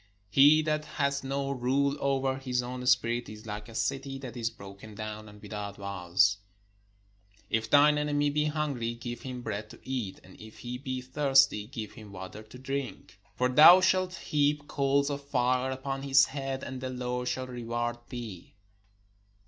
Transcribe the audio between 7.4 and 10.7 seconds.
If thineenemy be hungry, give him bread to eat; and if